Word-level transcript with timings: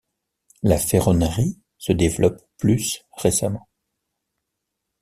La 0.63 0.79
ferronnerie 0.79 1.59
se 1.77 1.93
développe 1.93 2.41
plus 2.57 3.05
récemment. 3.15 3.67